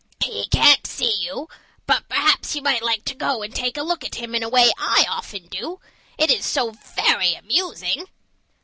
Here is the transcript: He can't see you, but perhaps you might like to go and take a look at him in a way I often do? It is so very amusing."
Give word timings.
He 0.19 0.47
can't 0.47 0.87
see 0.87 1.13
you, 1.19 1.47
but 1.85 2.09
perhaps 2.09 2.55
you 2.55 2.63
might 2.63 2.81
like 2.81 3.05
to 3.05 3.13
go 3.13 3.43
and 3.43 3.53
take 3.53 3.77
a 3.77 3.83
look 3.83 4.03
at 4.03 4.15
him 4.15 4.33
in 4.33 4.41
a 4.41 4.49
way 4.49 4.71
I 4.79 5.05
often 5.07 5.45
do? 5.47 5.79
It 6.17 6.31
is 6.31 6.43
so 6.43 6.71
very 6.71 7.35
amusing." 7.35 8.07